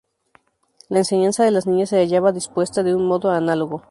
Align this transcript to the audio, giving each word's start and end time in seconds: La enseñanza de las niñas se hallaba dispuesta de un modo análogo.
La 0.89 0.97
enseñanza 0.97 1.45
de 1.45 1.51
las 1.51 1.67
niñas 1.67 1.89
se 1.89 1.99
hallaba 1.99 2.31
dispuesta 2.31 2.81
de 2.81 2.95
un 2.95 3.05
modo 3.05 3.29
análogo. 3.29 3.83